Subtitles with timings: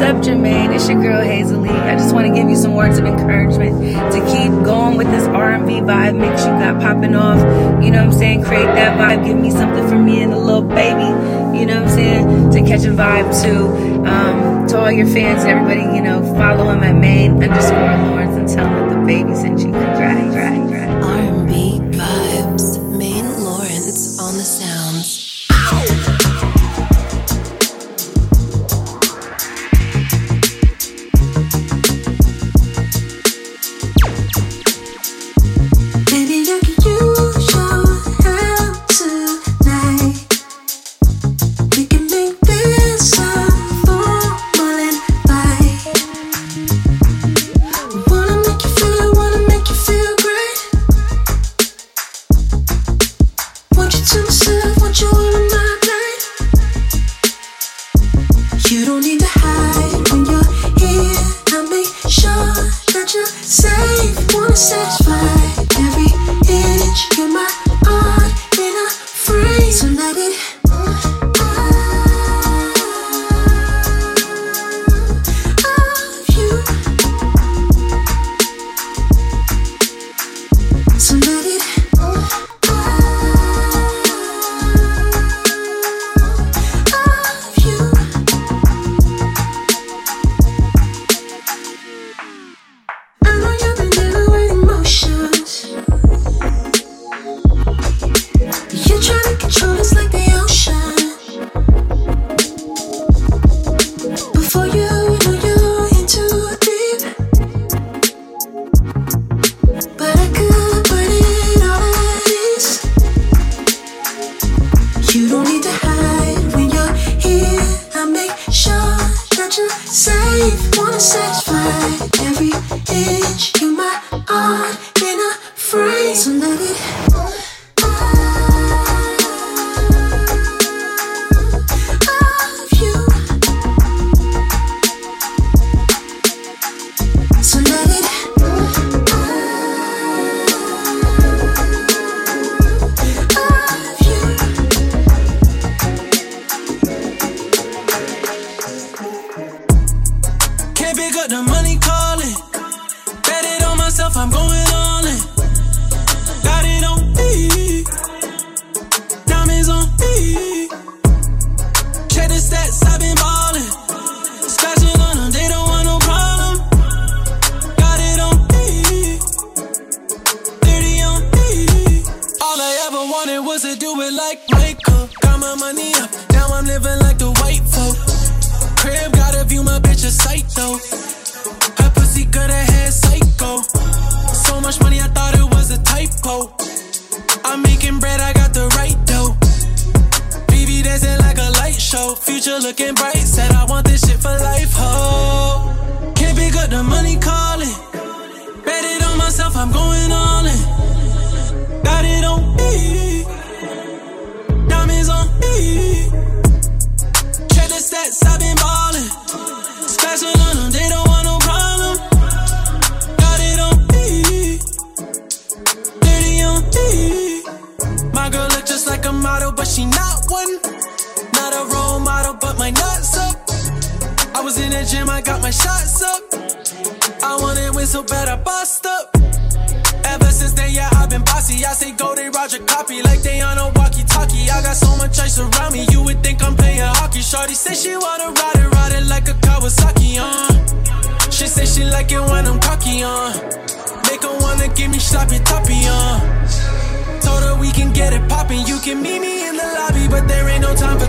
[0.00, 0.74] What's up, Jermaine?
[0.74, 1.68] It's your girl Hazel Lee.
[1.68, 5.24] I just want to give you some words of encouragement to keep going with this
[5.24, 7.38] R&B vibe mix you got popping off.
[7.84, 8.44] You know what I'm saying?
[8.44, 9.26] Create that vibe.
[9.26, 11.04] Give me something for me and the little baby.
[11.58, 12.50] You know what I'm saying?
[12.52, 14.06] To catch a vibe too.
[14.08, 18.48] Um, to all your fans everybody, you know, follow him at main underscore Lawrence and
[18.48, 19.70] tell him that the baby sent you.
[19.70, 20.86] Cry, cry, cry.
[20.86, 22.19] R&B vibe.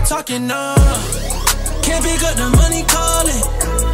[0.04, 0.74] talking now.
[1.82, 3.91] Can't pick up the money calling.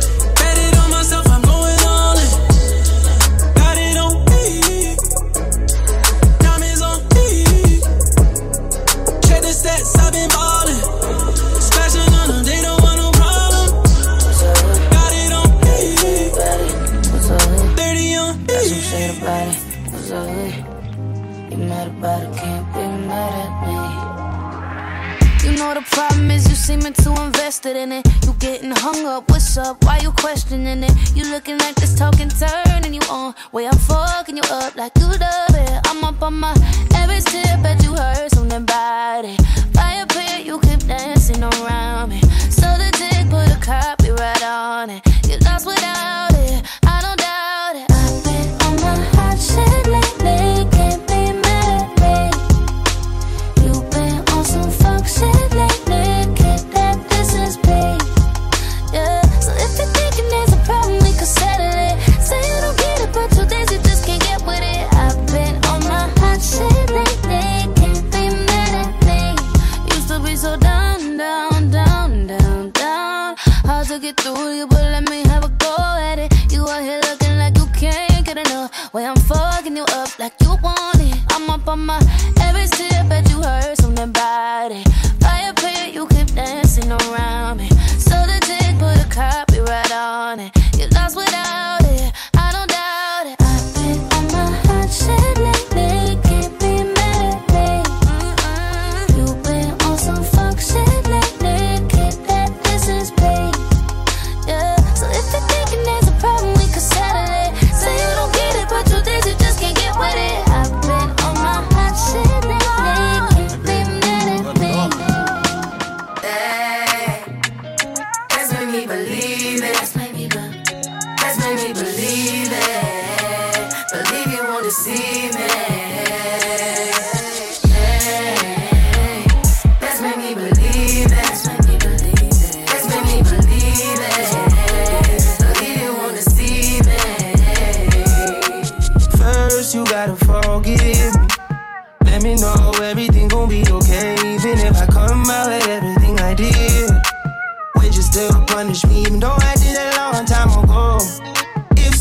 [26.68, 28.06] seeming too invested in it.
[28.26, 29.82] You getting hung up, what's up?
[29.84, 30.92] Why you questioning it?
[31.16, 33.34] You looking like this talking turn you on.
[33.52, 35.80] Way I'm fucking you up like you love it.
[35.88, 36.52] I'm up on my
[36.94, 39.40] every tip, bet you heard something about it.
[39.72, 42.20] Fire pit, you keep dancing around me.
[42.50, 45.00] So the dick put a copyright on it.
[45.26, 47.86] You lost without it, I don't doubt it.
[47.90, 49.97] I've been on my hot shit.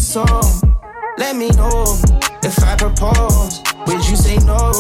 [0.08, 0.26] If so,
[1.18, 1.84] let me know.
[2.42, 4.72] If I propose, would you say no?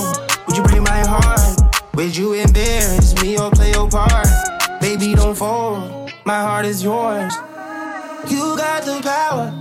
[0.48, 1.60] Would you break my heart?
[1.96, 4.30] Would you embarrass me or play your part?
[4.80, 6.14] Baby, don't fold.
[6.24, 7.34] My heart is yours.
[8.30, 9.52] You got the power,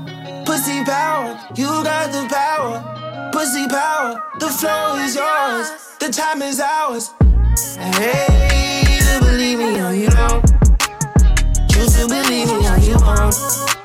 [0.47, 1.37] pussy power.
[1.57, 4.23] You got the power, pussy power.
[4.39, 7.13] The flow is yours, the time is ours.
[7.77, 10.47] Hey, to believe me or you don't.
[11.69, 13.76] Choose to believe me or you won't.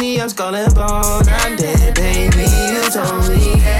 [0.00, 1.28] Me, I'm skull and bone.
[1.28, 2.46] I'm dead, baby.
[2.72, 3.79] You told me.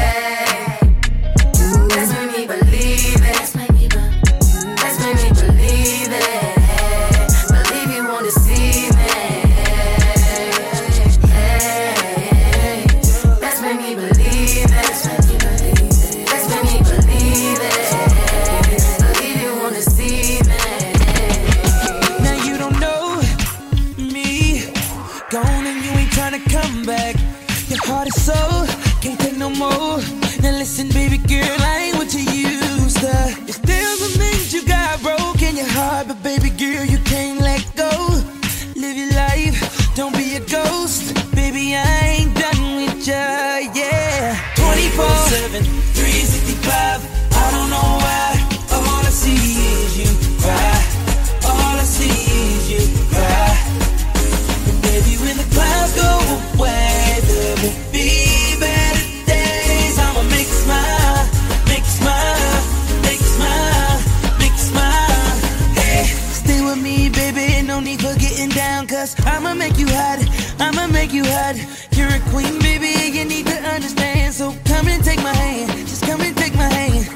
[69.00, 70.20] I'ma make you hot.
[70.60, 71.56] I'ma make you hot.
[71.96, 73.16] You're a queen, baby.
[73.16, 74.34] You need to understand.
[74.34, 75.72] So come and take my hand.
[75.88, 77.08] Just come and take my hand.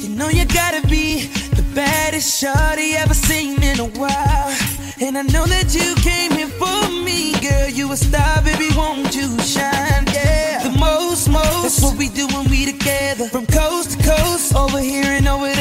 [0.00, 1.26] You know you gotta be
[1.58, 4.54] the baddest shorty ever seen in a while.
[5.00, 7.68] And I know that you came here for me, girl.
[7.68, 8.68] You a star, baby.
[8.76, 10.06] Won't you shine?
[10.14, 10.62] Yeah.
[10.62, 11.62] The most, most.
[11.62, 13.26] That's what we do when we together.
[13.26, 15.51] From coast to coast, over here and over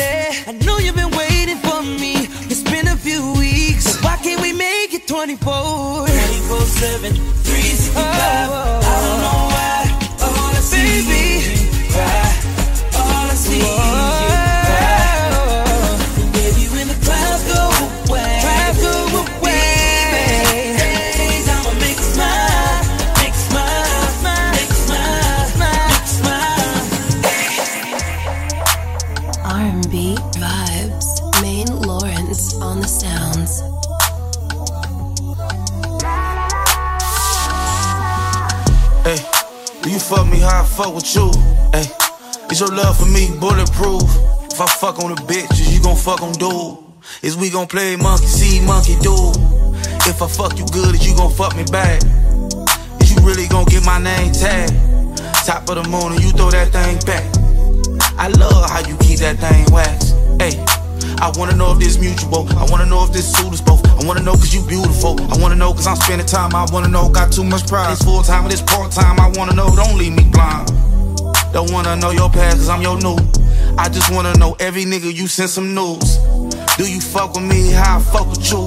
[6.81, 7.95] 7, 365.
[7.95, 8.80] I don't
[40.71, 41.27] fuck with you?
[41.73, 41.85] Hey,
[42.49, 44.07] is your love for me bulletproof?
[44.51, 46.77] If I fuck on the bitches, you gon' fuck on dude.
[47.21, 49.31] Is we gon' play monkey see, monkey do?
[50.07, 52.01] If I fuck you good, is you gon' fuck me back?
[53.01, 54.73] Is you really gon' get my name tagged?
[55.45, 57.25] Top of the moon and you throw that thing back.
[58.17, 60.15] I love how you keep that thing waxed.
[60.39, 60.55] Hey,
[61.19, 62.47] I wanna know if this mutual.
[62.57, 63.90] I wanna know if this suit is both.
[64.01, 65.15] I wanna know cause you beautiful.
[65.31, 66.55] I wanna know cause I'm spending time.
[66.55, 67.91] I wanna know, got too much pride.
[67.91, 69.19] It's full time and it's part time.
[69.19, 70.69] I wanna know, don't leave me blind.
[71.53, 73.17] Don't wanna know your past cause I'm your new.
[73.77, 76.17] I just wanna know every nigga you send some news.
[76.77, 78.65] Do you fuck with me how I fuck with you?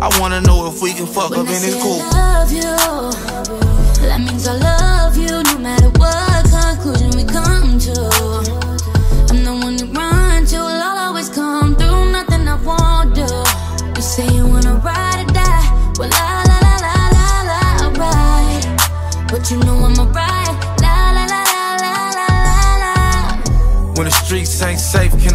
[0.00, 2.00] I wanna know if we can fuck When up I and it's cool.
[2.00, 8.67] I love you, that means I love you no matter what conclusion we come to.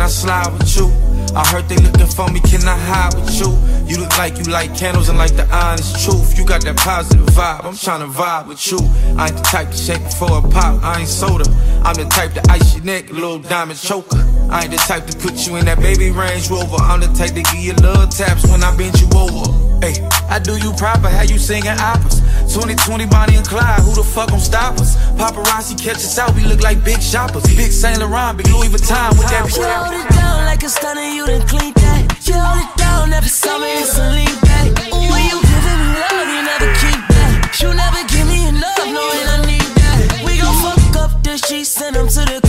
[0.03, 0.91] I slide with you?
[1.33, 3.55] I heard they looking for me, can I hide with you?
[3.87, 6.37] You look like you like candles and like the honest truth.
[6.37, 8.79] You got that positive vibe, I'm trying to vibe with you.
[9.17, 11.45] I ain't the type to shake before a pop, I ain't soda.
[11.83, 14.19] I'm the type to ice your neck, little diamond choker.
[14.49, 16.77] I ain't the type to put you in that baby Range Rover.
[16.83, 19.51] I'm the type to give you little taps when I bend you over.
[19.79, 19.95] Hey,
[20.27, 22.22] I do you proper, how you singing operas.
[22.49, 24.95] 2020 Bonnie and Clyde, who the fuck gon' stop us?
[25.17, 27.43] Paparazzi catch us out, we look like big shoppers.
[27.43, 29.49] Big Saint Laurent, big Louis Vuitton with that.
[29.55, 32.27] You hold it down like a stunner, you done clean that.
[32.27, 34.69] You hold it down every summer, it's a lean back.
[34.93, 37.57] Ooh, when you giving me love, you never keep that.
[37.61, 40.21] You never give me enough, knowing I need that.
[40.25, 42.42] We gon' fuck up the sheets, send them to the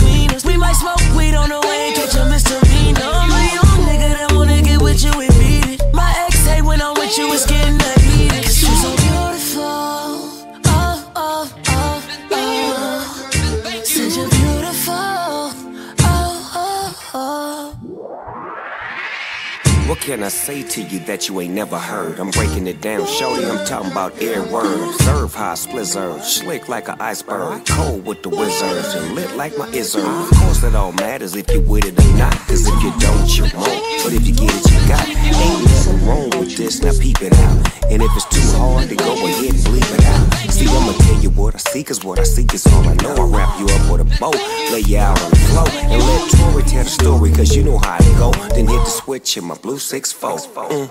[20.05, 22.19] can I say to you that you ain't never heard?
[22.19, 23.43] I'm breaking it down, shorty.
[23.43, 24.93] I'm talking about air word.
[24.99, 27.65] Serve high splizzard, slick like an iceberg.
[27.65, 30.05] Cold with the wizards and lit like my izzard.
[30.05, 32.37] Of course, it all matters if you with it or not.
[32.45, 33.81] Cause if you don't, you won't.
[34.03, 35.17] But if you get it, you got it.
[35.17, 37.65] Ain't nothing wrong with this, now peep it out.
[37.89, 40.51] And if it's too hard, then go ahead and bleep it out.
[40.53, 43.15] See, I'ma tell you what I see, cause what I see is all I know.
[43.15, 44.29] I wrap you up with a bow,
[44.71, 48.17] lay you out on the floor, let tell the story, cause you know how it
[48.17, 48.31] go.
[48.49, 50.29] Then hit the switch in my blue 6 4.
[50.31, 50.87] Mm.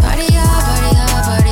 [0.00, 1.45] Party hard, party hard, party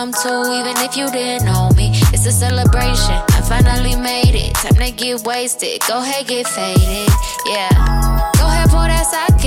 [0.00, 1.90] come too, even if you didn't know me.
[2.08, 3.20] It's a celebration.
[3.36, 4.54] I finally made it.
[4.54, 5.82] Time to get wasted.
[5.86, 7.12] Go ahead, get faded.
[7.44, 7.68] Yeah.
[8.40, 9.44] Go ahead, pour that sake.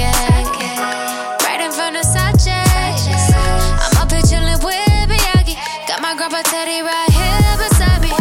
[1.42, 2.54] Right in front of Sache.
[2.54, 5.58] I'm up here chillin' with Miyagi.
[5.88, 8.14] Got my grandpa Teddy right here beside me.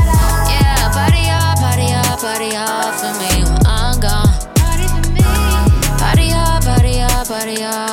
[0.49, 4.33] Yeah, party hard, party hard, party hard for me when I'm gone.
[4.57, 5.21] Party for me.
[6.01, 7.92] Party hard, party hard, party hard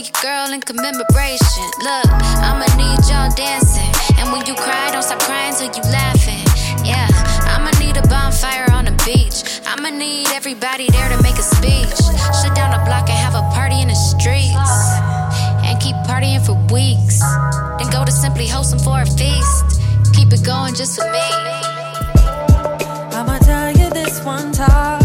[0.00, 1.66] your girl in commemoration.
[1.84, 2.08] Look,
[2.40, 3.92] I'ma need y'all dancing.
[4.16, 6.40] And when you cry, don't stop crying till you laughing.
[6.84, 7.06] Yeah,
[7.52, 9.44] I'ma need a bonfire on the beach.
[9.66, 12.00] I'ma need everybody there to make a speech.
[12.40, 14.72] Shut down the block and have a party in the streets.
[15.66, 17.20] And keep partying for weeks.
[17.78, 19.80] Then go to Simply Wholesome for a feast.
[20.14, 21.28] Keep it going just for me.
[23.12, 24.99] I'ma tell you this one time.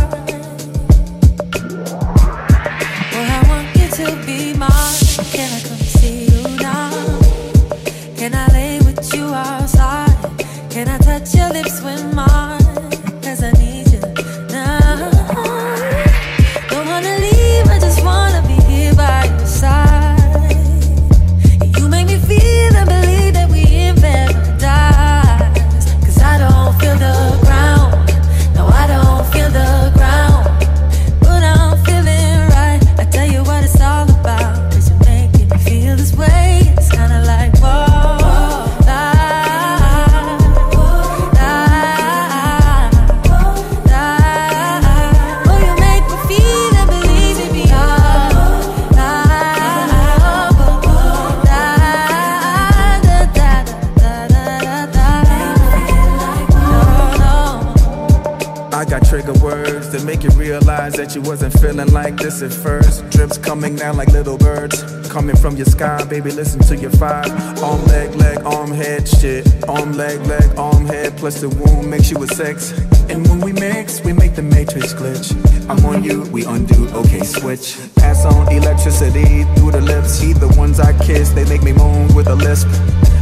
[65.57, 67.29] Your sky, baby, listen to your five.
[67.61, 69.47] Arm, leg, leg, arm, head, shit.
[69.67, 72.71] Arm, leg, leg, arm, head, plus the womb makes you a sex.
[73.09, 75.33] And when we mix, we make the matrix glitch.
[75.69, 77.77] I'm on you, we undo, okay, switch.
[77.95, 80.19] Pass on electricity through the lips.
[80.19, 82.67] He the ones I kiss, they make me moan with a lisp.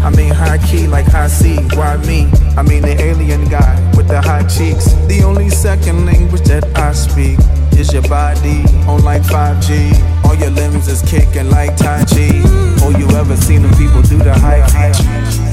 [0.02, 2.30] I mean high key like high C, why me?
[2.58, 4.92] I mean the alien guy with the high cheeks.
[5.08, 7.40] The only second language that I speak
[7.80, 8.63] is your body
[9.04, 10.24] like 5G.
[10.24, 12.42] All your limbs is kicking like Tai Chi.
[12.82, 15.53] Oh, you ever seen them people do the high kick?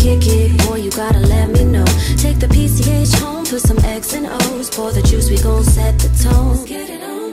[0.00, 0.66] Kick it?
[0.66, 1.84] Boy, you gotta let me know.
[2.16, 5.98] Take the PCH home, put some X and O's, pour the juice, we gon' set
[5.98, 6.56] the tone.
[6.56, 7.29] Let's Get it on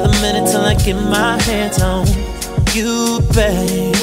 [0.00, 2.06] another minute till I get my hands on
[2.72, 3.94] you, babe.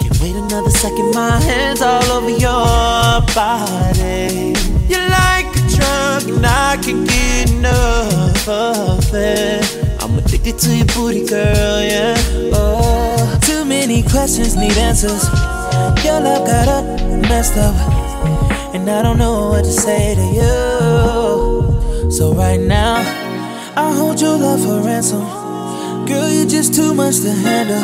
[0.00, 4.54] Can't wait another second, my hands all over your body.
[4.88, 10.02] You're like a drug, and I can't get enough of it.
[10.02, 12.16] I'm addicted to your booty, girl, yeah.
[12.52, 15.24] Oh, too many questions need answers.
[16.04, 16.84] Your love got up,
[17.28, 17.74] messed up,
[18.74, 22.10] and I don't know what to say to you.
[22.10, 22.96] So right now,
[23.76, 25.43] I hold your love for ransom.
[26.06, 27.82] Girl, you're just too much to handle.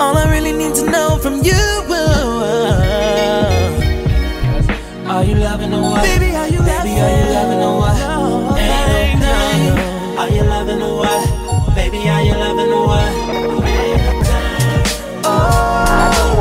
[0.00, 1.52] All I really need to know from you.
[1.88, 2.74] Uh,
[5.06, 6.02] are you loving or what?
[6.02, 8.58] Baby, are you Baby, are you loving or what?
[8.58, 10.18] Ain't no.
[10.18, 11.74] Are you loving or what?
[11.76, 13.12] Baby, are you loving or what?
[13.12, 15.22] Ain't no thing.
[15.24, 16.38] Oh, I'll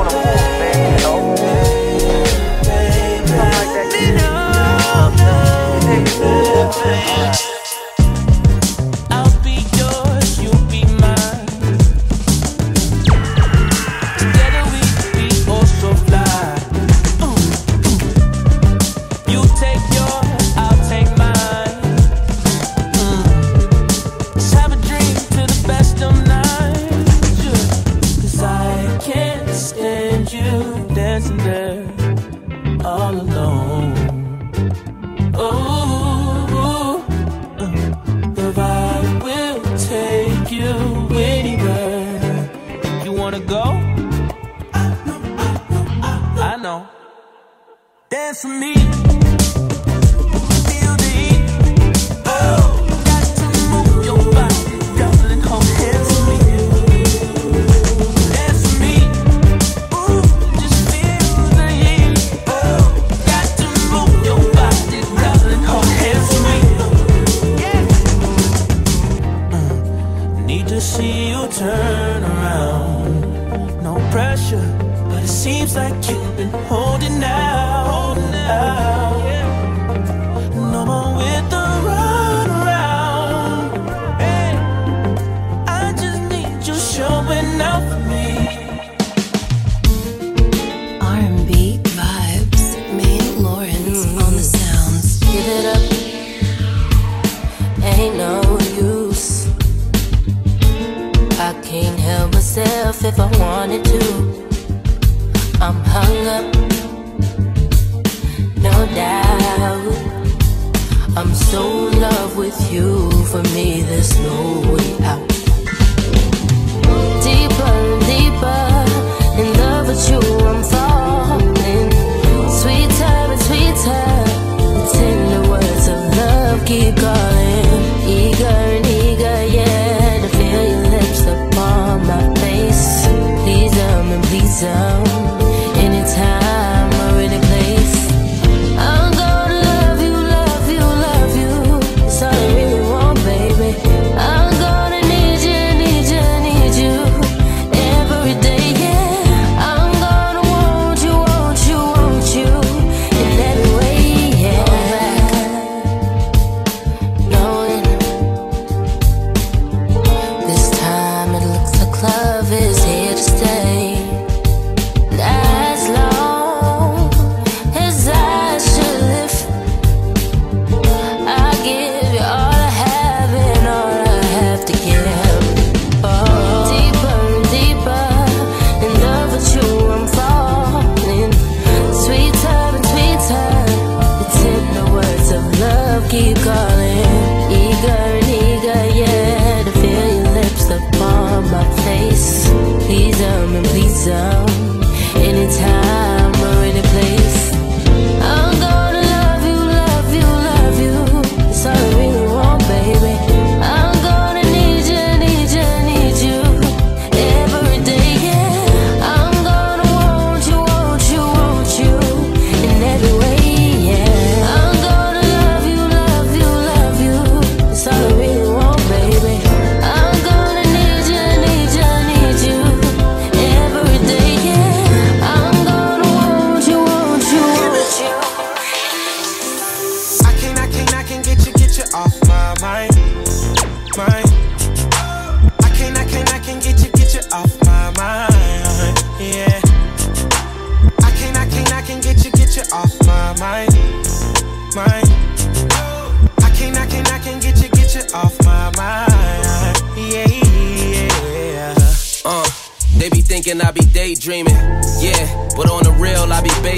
[256.64, 256.78] be.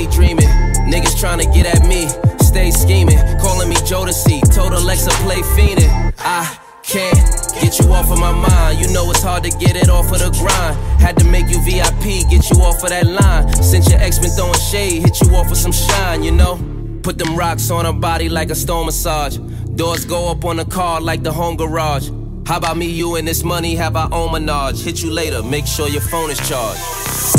[0.90, 2.08] Niggas tryna get at me,
[2.44, 3.20] stay scheming.
[3.40, 6.14] Calling me Jodeci, told Alexa play fiendin'.
[6.18, 7.16] I can't
[7.62, 8.80] get you off of my mind.
[8.80, 10.76] You know it's hard to get it off of the grind.
[11.00, 13.54] Had to make you VIP, get you off of that line.
[13.62, 16.58] Since your ex been throwing shade, hit you off with some shine, you know?
[17.04, 19.38] Put them rocks on her body like a stone massage.
[19.76, 22.10] Doors go up on the car like the home garage.
[22.48, 24.82] How about me, you, and this money have our own menage?
[24.82, 26.82] Hit you later, make sure your phone is charged.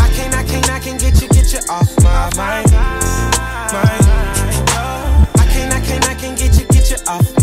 [0.00, 3.00] I can't, I can't, I can't get you, get you off my mind, mind.
[5.36, 7.39] I can't, I can't, I can't get you, get you off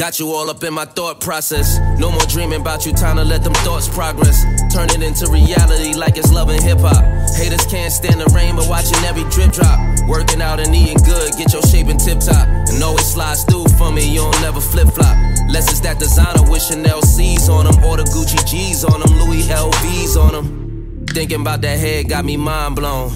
[0.00, 1.78] got you all up in my thought process.
[2.00, 4.42] No more dreaming about you, time to let them thoughts progress.
[4.72, 7.04] Turn it into reality like it's love and hip hop.
[7.36, 9.78] Haters can't stand the rain, but watching every drip drop.
[10.08, 12.48] Working out and eating good, get your shape in tip top.
[12.48, 15.14] And always slides through for me, you don't never flip flop.
[15.52, 19.12] Less it's that designer with Chanel C's on them, or the Gucci G's on them,
[19.18, 21.04] Louis LV's on them.
[21.10, 23.12] Thinking about that head got me mind blown.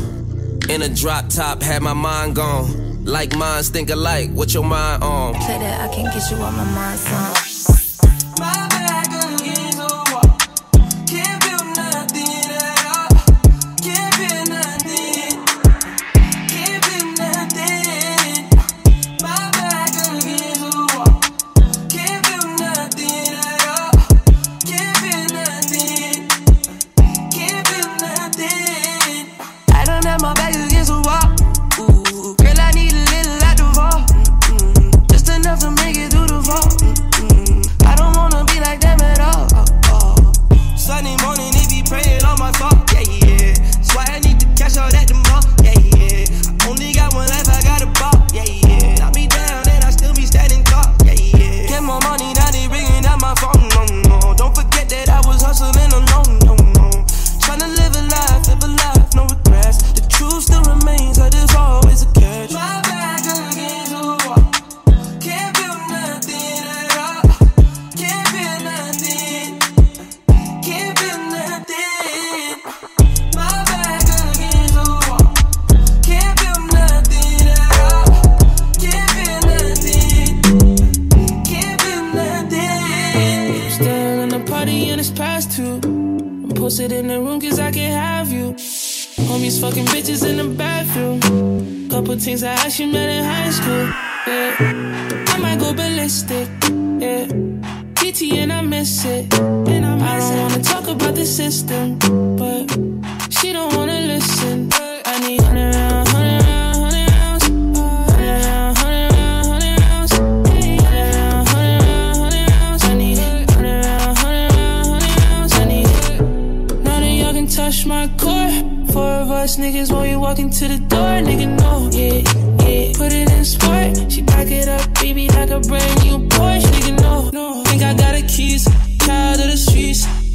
[0.68, 2.83] In a drop top, had my mind gone.
[3.04, 5.34] Like minds think alike, what your mind on?
[5.34, 7.43] Play that I can get you on my mind song.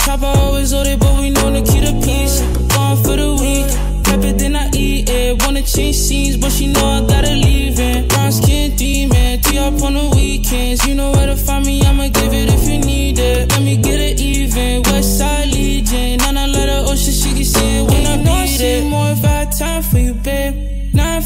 [0.10, 2.42] Papa always ordered, but we know the key to peace.
[2.74, 3.70] Gone for the week,
[4.04, 5.40] kept it, then I eat it.
[5.44, 8.10] Wanna change scenes, but she know I gotta leave it.
[8.10, 10.84] Brown skin demon, tee up on the weekends.
[10.88, 13.52] You know where to find me, I'ma give it if you need it.
[13.52, 16.20] Let me get it even, Westside Legion.
[16.26, 18.86] And I let her ocean, she can see it when I need it.
[18.86, 20.70] I more if I had time for you, babe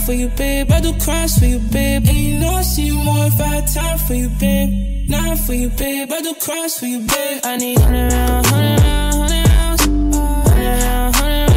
[0.05, 0.69] for you, babe.
[0.69, 2.03] I do crimes for you, babe.
[2.07, 5.02] And you know I see you more if I had time for you, babe.
[5.13, 6.11] Not for you, babe.
[6.11, 7.39] I the cross for you, babe.
[7.43, 11.52] I need hundred rounds, hundred rounds, hundred rounds, hundred rounds, hundred rounds.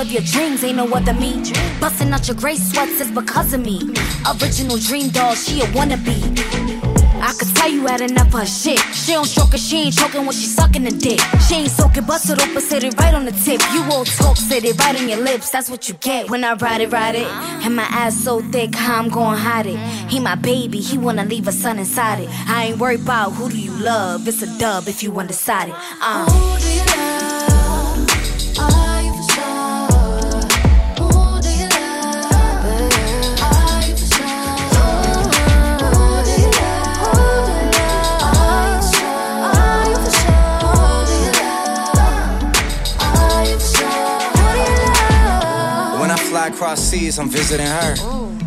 [0.00, 1.34] of your dreams, ain't no other me.
[1.78, 3.80] Busting out your gray sweats is because of me.
[4.40, 6.16] Original dream doll, she a wannabe.
[7.22, 8.78] I could tell you had enough of her shit.
[8.94, 11.20] She don't choke she ain't choking when she sucking the dick.
[11.46, 13.60] She ain't soaking, bust it open, said it right on the tip.
[13.74, 16.30] You all talk, sit it right on your lips, that's what you get.
[16.30, 17.26] When I ride it, ride it.
[17.64, 19.78] And my ass so thick, how I'm gonna hide it.
[20.10, 22.28] He my baby, he wanna leave a son inside it.
[22.48, 25.74] I ain't worried about who do you love, it's a dub if you undecided.
[26.00, 26.59] Uh.
[46.60, 47.94] Across seas, I'm visiting her.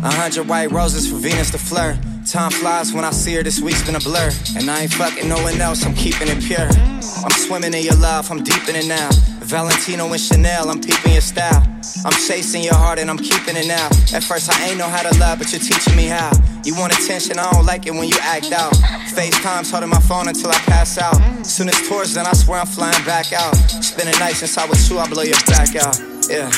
[0.04, 1.96] A hundred white roses for Venus to flirt.
[2.24, 4.30] Time flies when I see her, this week's been a blur.
[4.54, 6.70] And I ain't fucking no one else, I'm keeping it pure.
[6.70, 9.10] I'm swimming in your love, I'm deep in it now.
[9.42, 11.60] Valentino and Chanel, I'm peeping your style.
[12.06, 13.86] I'm chasing your heart and I'm keeping it now.
[14.14, 16.30] At first, I ain't know how to love, but you're teaching me how.
[16.64, 18.74] You want attention, I don't like it when you act out.
[19.10, 21.18] FaceTime's holding my phone until I pass out.
[21.44, 23.56] Soon as tours, then I swear I'm flying back out.
[23.82, 25.98] Spending nights since I was two, I blow your back out.
[26.30, 26.48] Yeah,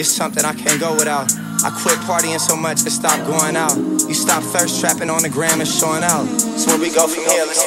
[0.00, 1.30] it's something I can't go without.
[1.62, 3.76] I quit partying so much to stop going out.
[3.76, 6.24] You stop thirst trapping on the gram and showing out.
[6.24, 7.60] So where we go from here, let's.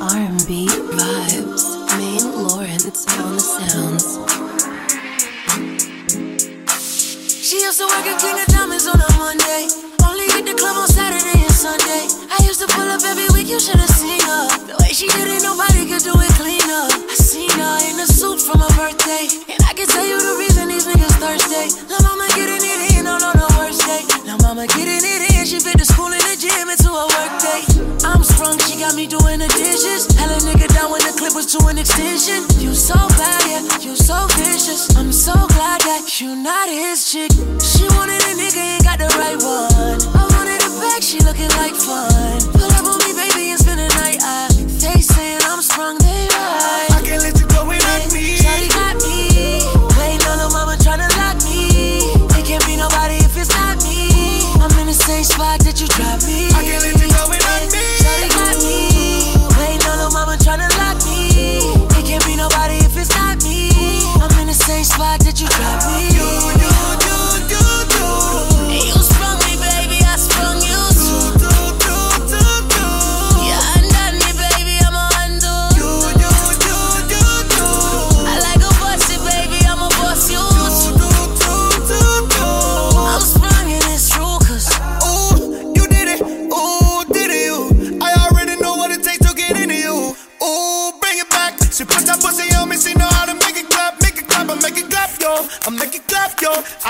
[0.00, 1.64] R&B vibes.
[1.98, 4.16] Main Lawrence on the sounds.
[7.46, 9.89] She used to work at King of Diamonds on a Monday.
[10.20, 12.04] Only hit the club on Saturday and Sunday.
[12.28, 14.48] I used to pull up every week, you should have seen her.
[14.68, 16.92] The way she did it, nobody could do it cleaner.
[16.92, 19.32] I seen her in a suit from her birthday.
[19.48, 21.72] And I can tell you the reason these niggas thirsty.
[21.88, 24.04] La mama getting it in on, on the worst day.
[24.28, 27.32] La mama getting it in, she fit the school and the gym into a work
[27.40, 27.64] day.
[28.04, 30.04] I'm sprung, she got me doing the dishes.
[30.20, 32.44] Hell a nigga down when the clip was to an extension.
[32.60, 34.92] You so bad, yeah, you so vicious.
[34.96, 37.32] I'm so glad that you not his chick.
[37.64, 39.96] She wanted a nigga, ain't got the right one.
[40.12, 42.36] I wanted a back, she looking like fun.
[42.52, 44.20] Pull up on me, baby, and spend the night.
[44.20, 44.52] I,
[44.84, 46.88] they saying I'm sprung, they right.
[46.92, 48.39] I can't let you go without me.
[55.24, 56.48] Same spot that you dropped me.
[56.48, 57.84] I can't let you go without me.
[58.00, 59.36] Shawty got me.
[59.60, 61.60] Waiting on the mama tryna lock me.
[61.98, 63.68] It can't be nobody if it's not me.
[64.16, 66.09] I'm in the same spot that you dropped me.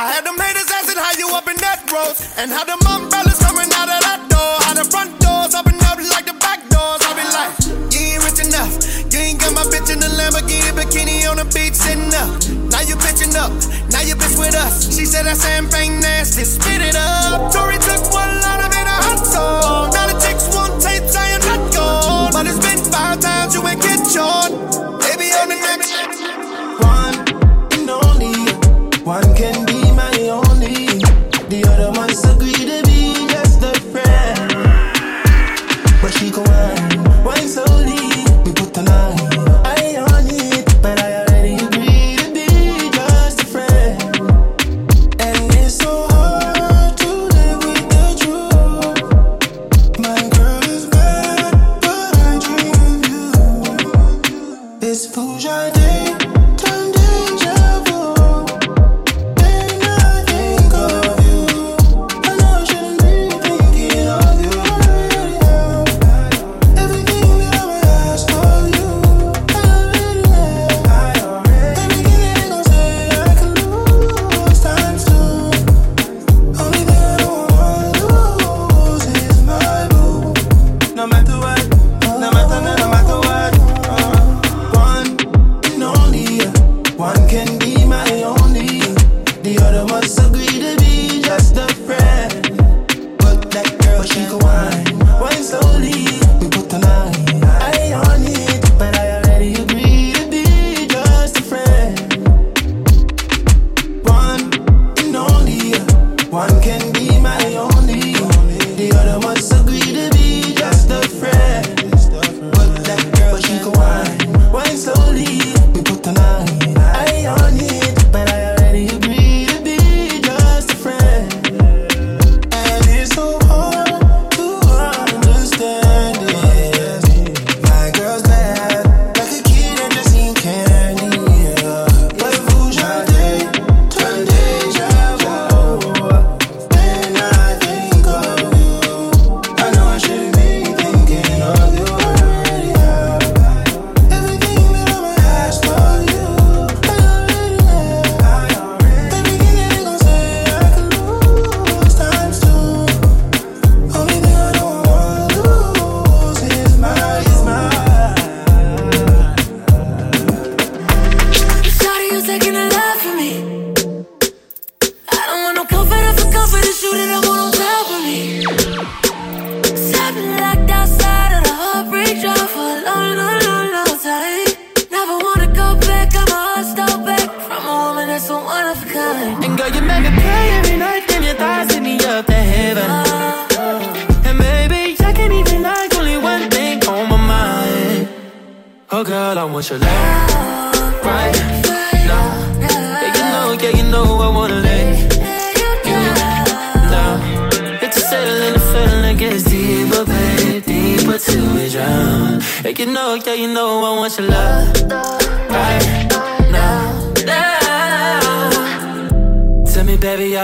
[0.00, 3.36] I had them haters asking how you up in that road, and how them umbrellas
[3.36, 7.04] coming out of that door, how the front doors open up like the back doors.
[7.04, 7.52] I be like,
[7.92, 8.72] you ain't rich enough.
[9.12, 12.32] You ain't got my bitch in the Lamborghini bikini on the beach sitting up.
[12.72, 13.52] Now you bitching up,
[13.92, 14.88] now you bitch with us.
[14.88, 17.52] She said that champagne nasty, spit it up.
[17.52, 18.29] Tory took one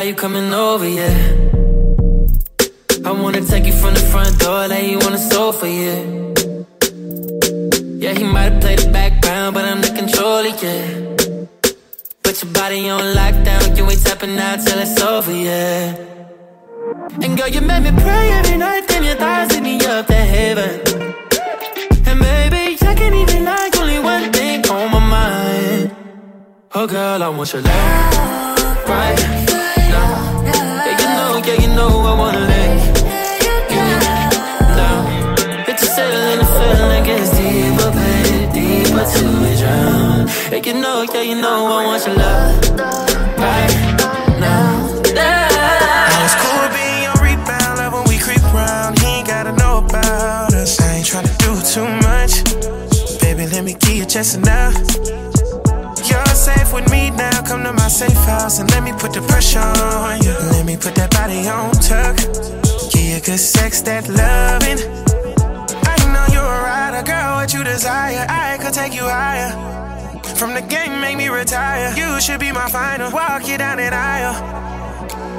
[0.07, 1.34] you coming over yeah.
[3.04, 6.02] I wanna take you from the front door, lay you on the sofa, yeah.
[8.02, 10.82] Yeah, he might have played the background, but I'm the controller, yeah.
[12.22, 15.96] Put your body on lockdown, you ain't tapping out till it's over, yeah.
[17.22, 20.14] And girl, you make me pray every night, then your thighs take me up to
[20.14, 20.70] heaven.
[22.07, 25.96] And baby, I can't even like only one thing on my mind.
[26.76, 29.36] Oh girl, I want your love right
[39.12, 40.28] till we drown.
[40.50, 42.54] Yeah, you know, yeah, you know I want your love
[43.38, 43.74] right
[44.40, 44.86] now.
[46.42, 46.68] Cool
[47.22, 48.42] rebound, love when we creep.
[49.00, 50.80] He ain't gotta know about us.
[50.80, 53.20] I ain't tryna do too much.
[53.20, 53.74] Baby, let me
[54.34, 54.74] enough.
[56.09, 57.42] You're safe with me now.
[57.42, 60.32] Come to my safe house and let me put the pressure on you.
[60.52, 62.16] Let me put that body on tuck.
[62.92, 65.05] Give you good sex, that loving.
[66.16, 67.36] Know you're a rider, girl.
[67.36, 69.52] What you desire, I could take you higher.
[70.40, 71.92] From the game, make me retire.
[71.94, 73.12] You should be my final.
[73.12, 74.36] Walk you down that aisle.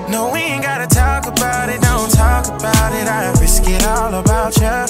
[0.09, 3.07] No, we ain't gotta talk about it, don't talk about it.
[3.07, 4.85] I risk it all about ya.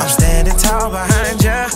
[0.00, 1.66] I'm standing tall behind ya.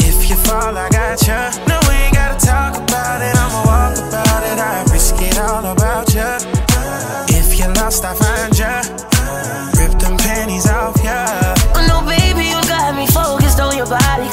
[0.00, 1.52] If you fall, I got ya.
[1.68, 4.58] No, we ain't gotta talk about it, I'ma walk about it.
[4.58, 6.38] I risk it all about ya.
[7.28, 8.95] If you're lost, I find ya.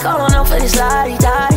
[0.04, 1.53] Calling out for this lottie dottie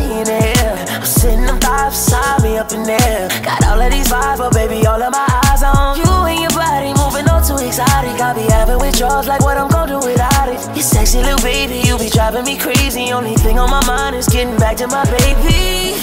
[12.31, 13.11] driving me crazy.
[13.11, 15.95] Only thing on my mind is getting back to my baby.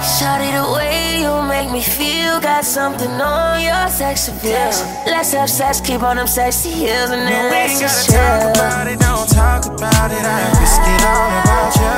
[0.00, 4.72] Shawty, the way you make me feel, got something on your sex appeal.
[5.04, 8.54] Let's have sex, keep on them sexy heels, and then No, let's just gotta talk
[8.54, 8.64] chill.
[8.64, 10.24] about it, don't talk about it.
[10.24, 11.94] I risk it all about ya.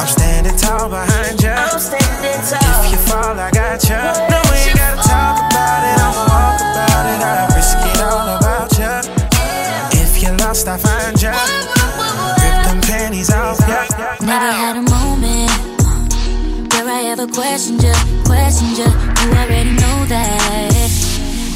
[0.00, 1.52] I'm standing tall behind ya.
[1.52, 2.84] I'm standing tall.
[2.84, 4.00] If you fall, I got ya.
[4.32, 7.20] No, we ain't gotta talk about it, I'ma walk about it.
[7.20, 9.02] I risk it all about ya.
[10.00, 11.19] If you're lost, I find ya.
[17.40, 17.94] Questioned you,
[18.26, 18.84] questioned you.
[18.84, 20.90] You already know that.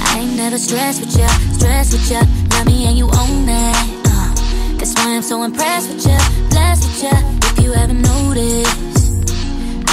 [0.08, 1.28] I ain't never stressed with ya,
[1.58, 2.20] stressed with ya.
[2.52, 3.84] Love me and you own that.
[4.08, 4.30] Uh,
[4.78, 6.16] that's why I'm so impressed with ya,
[6.48, 7.14] blessed with ya.
[7.48, 9.30] If you ever noticed,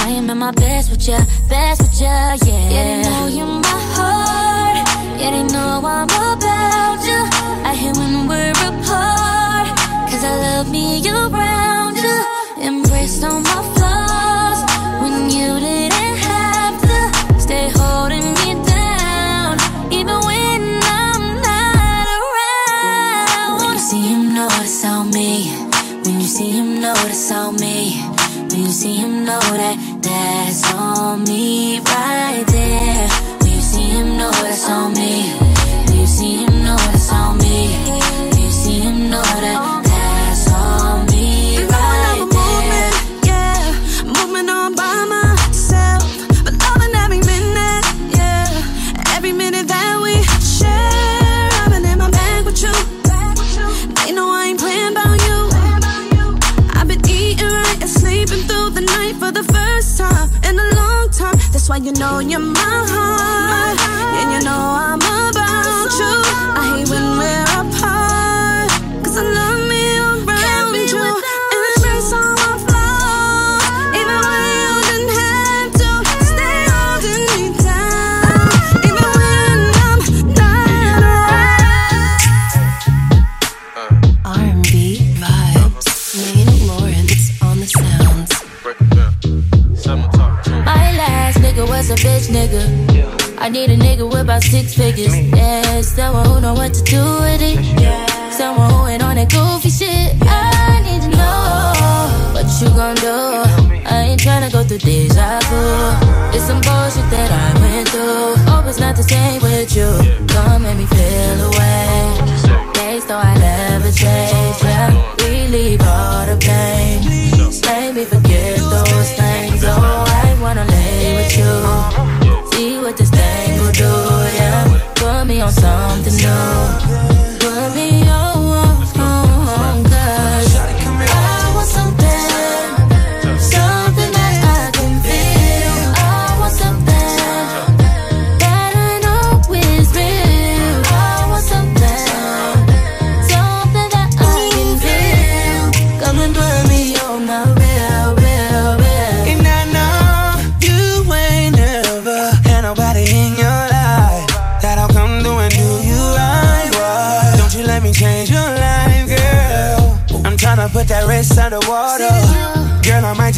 [0.04, 1.18] I am at my best with ya,
[1.50, 2.70] best with ya, yeah.
[2.74, 4.76] Yeah, they know you're my heart.
[5.20, 7.20] Yeah, they know I'm about ya.
[7.68, 9.68] I hate when we're apart.
[10.08, 12.16] Cause I love me around you.
[12.68, 14.60] Embrace all my flaws.
[15.02, 15.81] When you didn't
[26.32, 28.00] see him, notice on me.
[28.48, 33.08] When you see him, know that that's on me right there.
[33.40, 35.41] When you see him, notice on me.
[94.82, 95.11] Figures.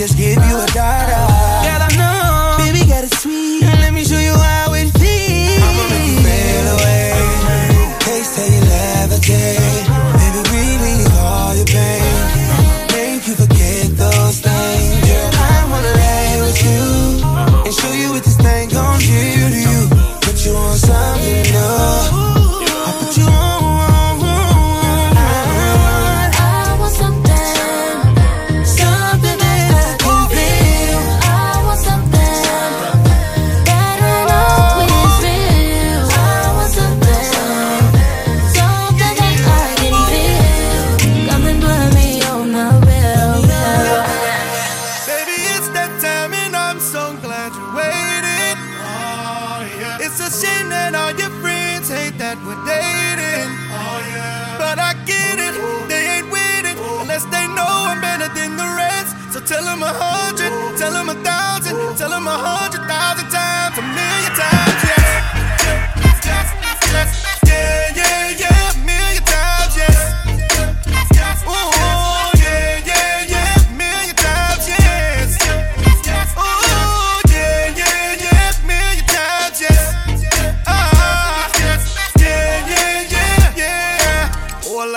[0.07, 1.34] Just give you a daughter.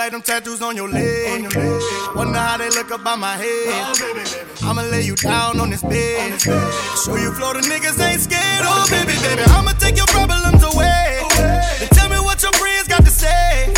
[0.08, 1.42] Like them tattoos on your leg.
[2.16, 3.68] Wonder how they look up by my head.
[3.68, 6.40] Oh, I'ma lay you down on this bed.
[6.40, 8.62] Show you Florida niggas ain't scared.
[8.64, 11.20] Oh, baby, baby, I'ma take your problems away.
[11.80, 13.77] And tell me what your friends got to say.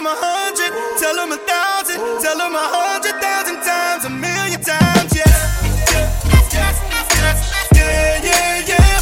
[0.00, 4.60] Them a hundred, tell them a thousand, tell them a hundred thousand times, a million
[4.60, 5.12] times.
[5.14, 5.28] Yeah,
[8.24, 9.00] yeah, yeah.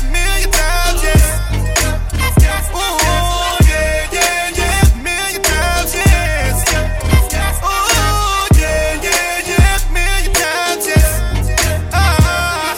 [11.92, 12.74] Ah,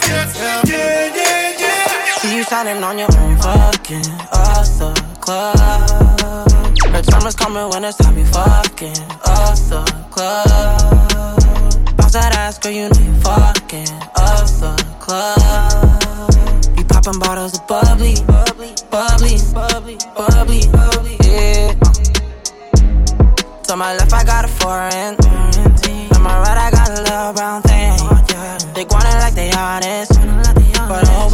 [2.51, 4.03] shining on your own fucking
[4.79, 6.50] the club.
[7.01, 9.81] Her time coming when it's time you fucking off the
[10.11, 11.97] club.
[11.97, 13.89] Bounce that ass, girl, you know you fucking
[14.21, 16.77] off the club.
[16.77, 21.73] Be popping bottles of bubbly, bubbly, bubbly, bubbly, bubbly, bubbly, yeah.
[23.63, 25.17] To my left, I got a foreign.
[25.17, 27.97] To my right, I got a little brown thing.
[28.75, 30.30] They want it like they honest.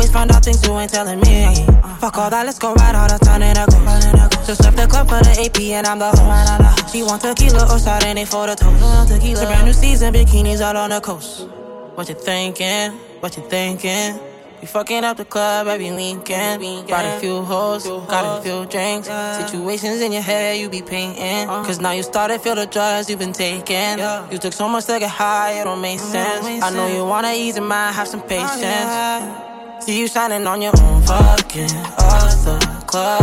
[0.06, 1.66] I always find out things you ain't telling me.
[1.98, 4.46] Fuck all that, let's go right all the time in a ghost.
[4.46, 6.92] Just left the club for the AP and I'm the host.
[6.92, 9.10] She want tequila or Sardine for the toast.
[9.24, 11.48] It's a brand new season, bikinis all on the coast.
[11.96, 12.92] What you thinking?
[13.18, 14.20] What you thinking?
[14.60, 16.86] We fucking up the club every weekend.
[16.86, 19.08] Brought a few hoes, got a few drinks.
[19.08, 21.48] Situations in your head you be painting.
[21.48, 23.98] Cause now you started feel the drugs you've been taking.
[24.30, 26.62] You took so much to get high, it don't make sense.
[26.62, 29.45] I know you wanna ease your mind, have some patience.
[29.80, 32.56] See you shining on your own fucking off the
[32.86, 33.22] club.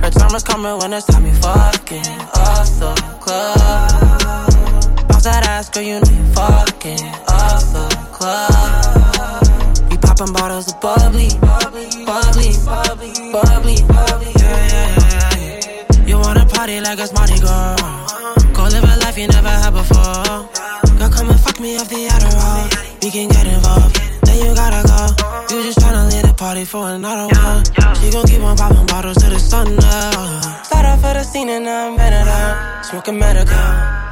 [0.00, 4.48] Her time is coming when it's time you fucking off the club.
[5.72, 9.90] girl, you need fucking off the club.
[9.90, 14.32] We popping bottles of bubbly, bubbly, bubbly, bubbly, bubbly.
[14.38, 14.96] Yeah, yeah,
[15.36, 16.06] yeah, yeah.
[16.06, 17.76] You wanna party like it's Mardi Gras?
[18.54, 20.48] Go live a life you never had before.
[20.96, 23.02] Girl, come and fuck me off the Adderall.
[23.02, 24.17] We can get involved.
[24.38, 25.00] You gotta go.
[25.50, 27.64] You just tryna leave the party for another one.
[28.04, 30.64] You gon' keep on popping bottles till the sun up.
[30.64, 32.84] Start off for the scene and I'm better down.
[32.84, 33.56] Smoking medical.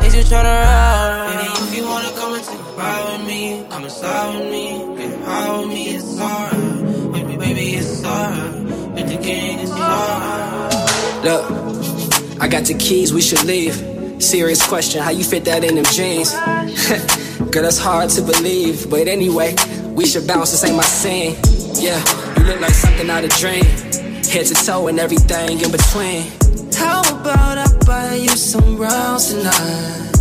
[0.05, 1.31] Is you tryna roll?
[1.31, 4.51] Baby, if you wanna come and take a ride with me, come and slide with
[4.51, 4.97] me.
[4.99, 7.13] Get high with me, it's alright.
[7.13, 8.55] Baby, baby, it's alright.
[8.95, 11.25] With the king, it's alright.
[11.25, 13.96] Look, I got the keys, we should leave.
[14.19, 16.33] Serious question, how you fit that in them jeans?
[17.53, 18.89] Girl, that's hard to believe.
[18.89, 19.55] But anyway,
[19.91, 21.37] we should bounce, this ain't my scene.
[21.75, 22.03] Yeah,
[22.39, 23.65] you look like something out of dream.
[24.25, 26.25] Head to toe and everything in between.
[26.75, 30.13] How about I buy you some rounds tonight?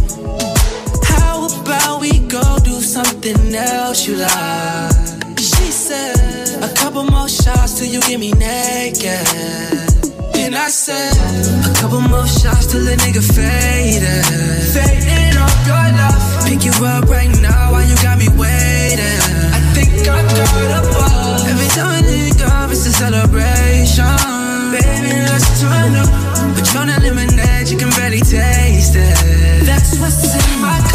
[1.05, 5.39] How about we go do something else you like?
[5.39, 9.84] She said, a couple more shots till you get me naked.
[10.45, 11.17] And I said,
[11.65, 14.25] a couple more shots till the nigga faded.
[14.77, 16.21] Fading off your love.
[16.45, 19.21] Pick you up right now while you got me waiting.
[19.57, 21.49] I think I got a ball.
[21.49, 24.05] Every time link up, it's a celebration.
[24.69, 26.13] Baby, let's turn up.
[26.53, 29.65] Patron lemonade, you can barely taste it.
[29.65, 30.94] That's what's in my cup.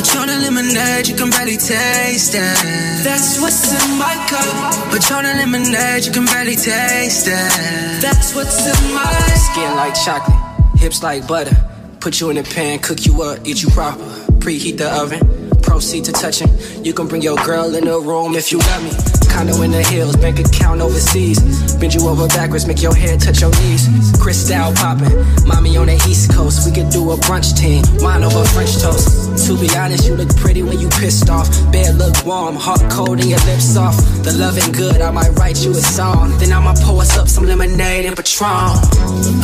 [0.00, 3.04] Patron lemonade, you can barely taste it.
[3.04, 4.90] That's what's in my cup.
[4.90, 8.00] Patron lemonade, you can barely taste it.
[8.00, 9.04] That's what's in my
[9.36, 11.54] Skin like chocolate, hips like butter.
[12.00, 14.02] Put you in a pan, cook you up, eat you proper.
[14.40, 15.20] Preheat the oven,
[15.60, 16.48] proceed to touching.
[16.82, 19.09] You can bring your girl in the room if you got me.
[19.30, 21.38] Condo in the hills, bank account overseas.
[21.76, 23.88] Bend you over backwards, make your head touch your knees.
[24.20, 25.16] Cristal popping,
[25.46, 26.66] mommy on the east coast.
[26.66, 29.46] We could do a brunch team, wine over French toast.
[29.46, 31.48] To be honest, you look pretty when you pissed off.
[31.72, 34.00] Bed look warm, heart cold and your lips soft.
[34.24, 36.36] The loving good, I might write you a song.
[36.38, 38.76] Then I'ma pour us up some lemonade and Patron.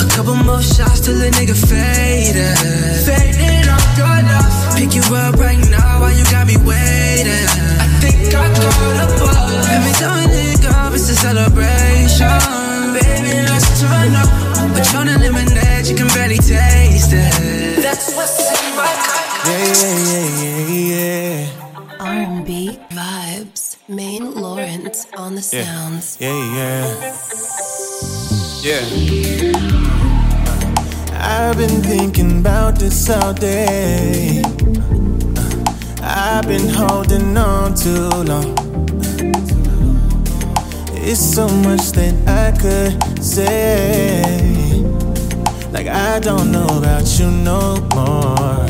[0.02, 2.58] A couple more shots till the nigga faded.
[3.06, 4.76] Fading off your love.
[4.76, 7.75] Pick you up right now while you got me waiting.
[8.06, 9.50] I think I got a ball.
[9.76, 12.38] Every time we link it's a celebration.
[12.94, 14.28] Baby, let's turn up.
[14.74, 17.82] Patron and lemonade, you can barely taste it.
[17.82, 19.46] That's what's in my cup.
[19.46, 19.74] Yeah,
[20.12, 22.00] yeah, yeah, yeah.
[22.00, 23.76] R&B vibes.
[23.88, 25.64] Main Lawrence on the Yeah.
[25.64, 26.16] sounds.
[26.20, 26.84] Yeah, yeah.
[28.62, 28.84] Yeah.
[31.18, 34.42] I've been thinking about this all day.
[36.08, 38.54] I've been holding on too long.
[40.94, 44.84] It's so much that I could say.
[45.72, 48.66] Like, I don't know about you no more.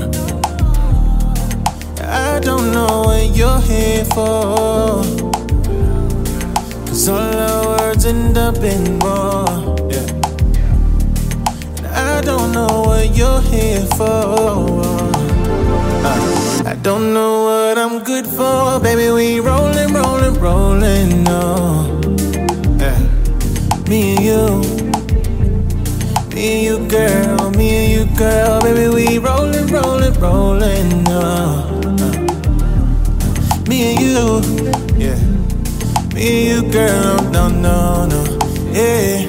[2.01, 5.03] I don't know what you're here for.
[6.87, 9.45] Cause all our words end up in war.
[9.91, 10.09] Yeah.
[11.77, 14.96] And I don't know what you're here for.
[16.67, 18.81] Uh, I don't know what I'm good for.
[18.81, 21.23] Baby, we rolling, rolling, rolling.
[21.25, 22.01] No.
[22.79, 22.99] Yeah.
[23.89, 24.61] Me and you.
[26.35, 27.51] Me and you, girl.
[27.51, 28.61] Me and you, girl.
[28.61, 31.05] Baby, we rolling, rolling, rolling.
[31.05, 31.81] No.
[33.69, 34.41] Me and you.
[34.99, 35.21] Yeah.
[36.15, 38.23] Me and you, girl, no, no, no,
[38.73, 39.27] yeah.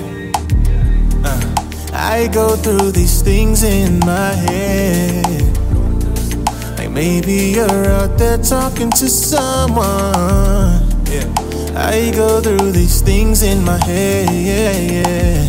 [1.23, 5.36] Uh, I go through these things in my head.
[6.97, 10.81] Maybe you're out there talking to someone.
[11.05, 11.29] Yeah.
[11.75, 15.45] I go through these things in my head, yeah, yeah.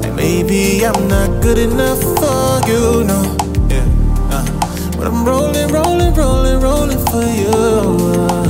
[0.00, 3.22] Like maybe I'm not good enough for you, no.
[3.70, 3.86] Yeah.
[4.34, 4.44] Uh,
[4.96, 7.54] but I'm rolling, rolling, rolling, rolling for you.
[8.26, 8.42] Uh,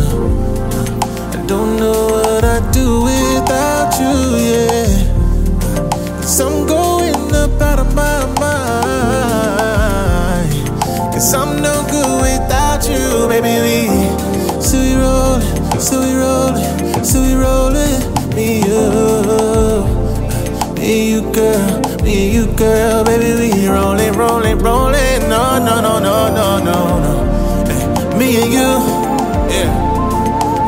[1.36, 4.16] I don't know what I'd do without you,
[4.48, 4.88] yeah.
[6.22, 9.82] Cause I'm going up out of my mind.
[11.12, 11.51] Cause I'm
[13.28, 13.54] baby.
[13.64, 13.76] We,
[14.62, 18.00] so we rollin', so we rollin', so we rollin'.
[18.36, 18.84] Me and you,
[20.76, 23.30] me and you, girl, me and you, girl, baby.
[23.40, 25.28] We rollin', rollin', rollin'.
[25.28, 27.14] No, no, no, no, no, no, no.
[27.66, 28.70] Hey, me and you,
[29.52, 29.70] yeah.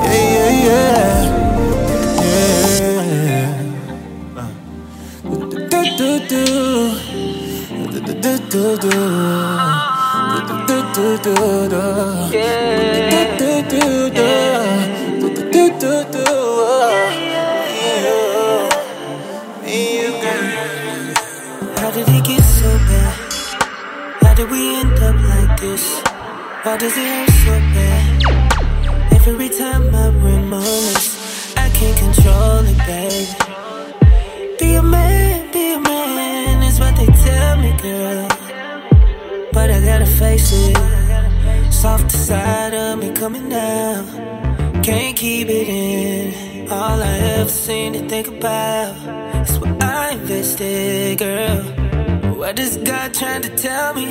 [0.04, 1.44] Yeah, yeah, yeah.
[2.20, 3.64] Yeah.
[4.36, 4.48] Uh.
[5.70, 6.44] Do, do, do.
[7.92, 8.90] Do, do, do, do,
[10.94, 11.82] do do do.
[12.30, 12.38] Do
[13.10, 14.22] Do do do do.
[14.22, 15.20] Yeah.
[15.20, 16.24] Do do do do do.
[16.26, 16.30] Oh.
[17.92, 19.64] Yeah.
[19.64, 20.46] Me you girl.
[21.78, 23.14] How did it get so bad?
[24.22, 25.84] How did we end up like this?
[26.62, 28.22] Why does it hurt so bad?
[29.26, 33.28] Every time I reminisce, I can't control it, babe.
[34.60, 38.33] Be a man, be a man is what they tell me, girl
[40.18, 41.72] face it.
[41.72, 44.04] Soft side of me coming out.
[44.82, 46.70] Can't keep it in.
[46.70, 48.94] All I ever seem to think about
[49.48, 51.58] is what I invested, girl.
[52.38, 54.06] What is God trying to tell me?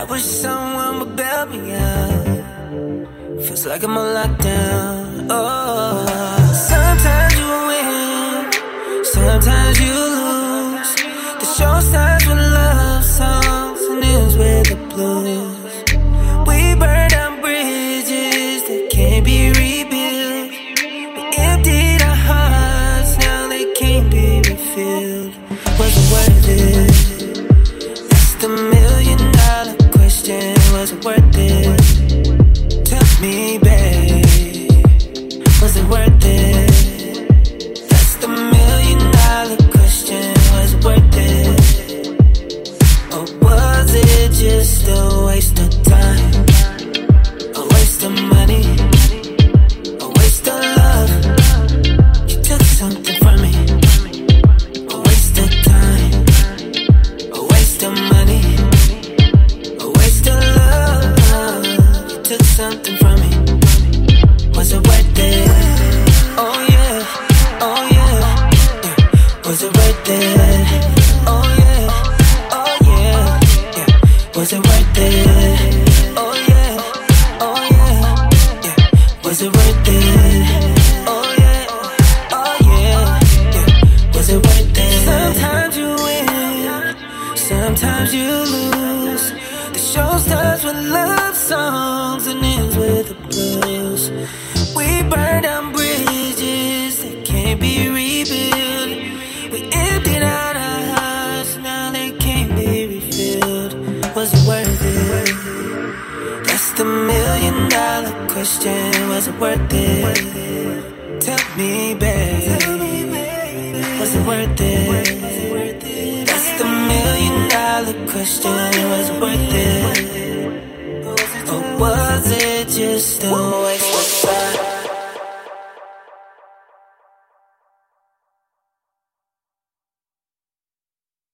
[0.00, 3.42] I wish someone would bail me out.
[3.44, 5.26] Feels like I'm on lockdown.
[5.30, 6.06] Oh,
[6.70, 10.90] sometimes you win, sometimes you lose.
[11.40, 12.45] The show starts when
[14.96, 15.84] hopeless.
[16.46, 20.50] We burned down bridges that can't be rebuilt.
[21.16, 25.34] We emptied our hearts, now they can't be refilled.
[25.78, 28.08] Was it worth it?
[28.08, 30.54] That's the million dollar question.
[30.72, 31.45] Was it worth it?